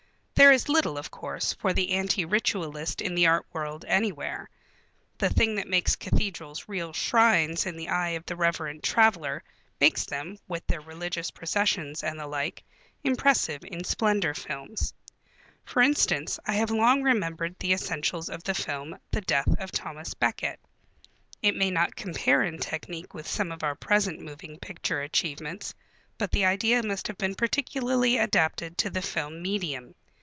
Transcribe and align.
There 0.33 0.51
is 0.51 0.67
little, 0.67 0.97
of 0.97 1.11
course, 1.11 1.53
for 1.53 1.71
the 1.71 1.91
anti 1.91 2.25
ritualist 2.25 2.99
in 2.99 3.13
the 3.13 3.27
art 3.27 3.45
world 3.53 3.85
anywhere. 3.87 4.49
The 5.19 5.29
thing 5.29 5.53
that 5.55 5.67
makes 5.67 5.95
cathedrals 5.95 6.67
real 6.67 6.93
shrines 6.93 7.67
in 7.67 7.77
the 7.77 7.89
eye 7.89 8.09
of 8.09 8.25
the 8.25 8.35
reverent 8.35 8.81
traveller 8.81 9.43
makes 9.79 10.03
them, 10.05 10.39
with 10.47 10.65
their 10.65 10.81
religious 10.81 11.29
processions 11.29 12.01
and 12.03 12.19
the 12.19 12.25
like, 12.25 12.63
impressive 13.03 13.63
in 13.63 13.83
splendor 13.83 14.33
films. 14.33 14.95
For 15.63 15.79
instance, 15.83 16.39
I 16.47 16.53
have 16.53 16.71
long 16.71 17.03
remembered 17.03 17.55
the 17.59 17.73
essentials 17.73 18.27
of 18.27 18.43
the 18.43 18.55
film, 18.55 18.97
The 19.11 19.21
Death 19.21 19.55
of 19.59 19.71
Thomas 19.71 20.15
Becket. 20.15 20.59
It 21.43 21.55
may 21.55 21.69
not 21.69 21.95
compare 21.95 22.41
in 22.41 22.57
technique 22.57 23.13
with 23.13 23.27
some 23.27 23.51
of 23.51 23.61
our 23.61 23.75
present 23.75 24.19
moving 24.21 24.57
picture 24.57 25.01
achievements, 25.03 25.75
but 26.17 26.31
the 26.31 26.45
idea 26.45 26.81
must 26.81 27.07
have 27.09 27.17
been 27.19 27.35
particularly 27.35 28.17
adapted 28.17 28.75
to 28.79 28.89
the 28.89 29.03
film 29.03 29.43
medium. 29.43 29.93